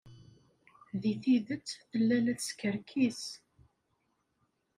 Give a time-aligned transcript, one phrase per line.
[1.01, 3.21] Deg tidet, tella la teskerkis.